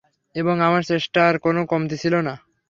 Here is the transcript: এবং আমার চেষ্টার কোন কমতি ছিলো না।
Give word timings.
এবং 0.35 0.55
আমার 0.61 0.81
চেষ্টার 0.83 1.31
কোন 1.39 1.57
কমতি 1.65 1.95
ছিলো 1.97 2.19
না। 2.21 2.33